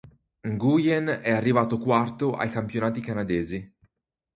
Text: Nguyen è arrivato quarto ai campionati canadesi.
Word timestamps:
Nguyen 0.47 1.19
è 1.21 1.29
arrivato 1.29 1.77
quarto 1.77 2.31
ai 2.33 2.49
campionati 2.49 3.01
canadesi. 3.01 3.71